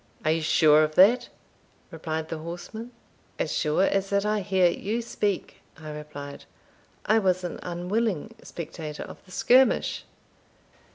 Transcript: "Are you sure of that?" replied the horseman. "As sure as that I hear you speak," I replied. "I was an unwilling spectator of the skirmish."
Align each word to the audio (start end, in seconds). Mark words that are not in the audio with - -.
"Are 0.25 0.31
you 0.31 0.41
sure 0.41 0.83
of 0.83 0.95
that?" 0.95 1.29
replied 1.91 2.29
the 2.29 2.39
horseman. 2.39 2.89
"As 3.37 3.55
sure 3.55 3.83
as 3.83 4.09
that 4.09 4.25
I 4.25 4.39
hear 4.39 4.67
you 4.67 4.99
speak," 4.99 5.61
I 5.77 5.91
replied. 5.91 6.45
"I 7.05 7.19
was 7.19 7.43
an 7.43 7.59
unwilling 7.61 8.33
spectator 8.41 9.03
of 9.03 9.23
the 9.25 9.31
skirmish." 9.31 10.05